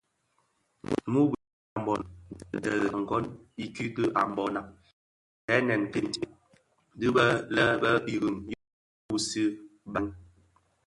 Muu 1.11 1.27
bitaň 1.31 1.61
a 1.77 1.79
mbono 1.83 2.07
dhi 2.63 2.71
agon 2.97 3.23
I 3.63 3.65
kiiki 3.75 4.03
a 4.19 4.21
Mbona 4.31 4.61
ndhenèn 5.43 5.83
kitsè 5.93 6.23
dhi 6.99 7.07
bè 7.15 7.25
lè 7.55 7.65
Iring 8.13 8.37
ñyi 8.47 8.57
fusii 9.05 9.49
barèn. 9.91 10.11